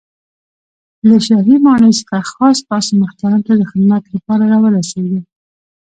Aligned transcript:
له 1.07 1.17
شاهي 1.27 1.55
ماڼۍ 1.65 1.91
څخه 1.99 2.17
خاص 2.31 2.57
تاسو 2.69 2.91
محترم 3.01 3.41
ته 3.47 3.53
د 3.57 3.61
خدمت 3.71 4.03
له 4.13 4.19
پاره 4.25 4.45
را 4.51 4.57
ورسېږم. 4.61 5.25